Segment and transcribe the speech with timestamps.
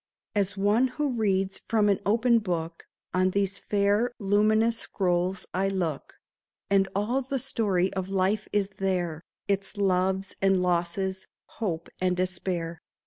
[0.33, 6.15] As one who reads from an open book, On these fair luminous scrolls I look;
[6.71, 12.81] And all the story of life is there— Its loves and losses, hope and despair.